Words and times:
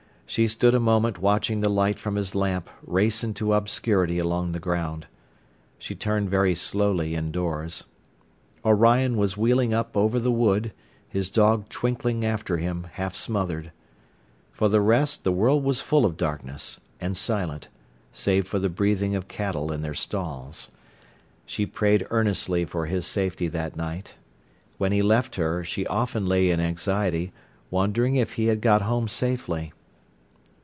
She 0.31 0.47
stood 0.47 0.73
a 0.73 0.79
moment 0.79 1.19
watching 1.19 1.59
the 1.59 1.67
light 1.67 1.99
from 1.99 2.15
his 2.15 2.33
lamp 2.33 2.69
race 2.83 3.21
into 3.21 3.51
obscurity 3.53 4.17
along 4.17 4.53
the 4.53 4.61
ground. 4.61 5.07
She 5.77 5.93
turned 5.93 6.29
very 6.29 6.55
slowly 6.55 7.15
indoors. 7.15 7.83
Orion 8.63 9.17
was 9.17 9.35
wheeling 9.35 9.73
up 9.73 9.97
over 9.97 10.21
the 10.21 10.31
wood, 10.31 10.71
his 11.09 11.29
dog 11.29 11.67
twinkling 11.67 12.23
after 12.25 12.55
him, 12.55 12.87
half 12.93 13.13
smothered. 13.13 13.73
For 14.53 14.69
the 14.69 14.79
rest 14.79 15.25
the 15.25 15.33
world 15.33 15.65
was 15.65 15.81
full 15.81 16.05
of 16.05 16.15
darkness, 16.15 16.79
and 17.01 17.17
silent, 17.17 17.67
save 18.13 18.47
for 18.47 18.57
the 18.57 18.69
breathing 18.69 19.17
of 19.17 19.27
cattle 19.27 19.69
in 19.69 19.81
their 19.81 19.93
stalls. 19.93 20.71
She 21.45 21.65
prayed 21.65 22.07
earnestly 22.09 22.63
for 22.63 22.85
his 22.85 23.05
safety 23.05 23.49
that 23.49 23.75
night. 23.75 24.13
When 24.77 24.93
he 24.93 25.01
left 25.01 25.35
her, 25.35 25.65
she 25.65 25.85
often 25.87 26.25
lay 26.25 26.49
in 26.51 26.61
anxiety, 26.61 27.33
wondering 27.69 28.15
if 28.15 28.35
he 28.35 28.45
had 28.45 28.61
got 28.61 28.83
home 28.83 29.09
safely. 29.09 29.73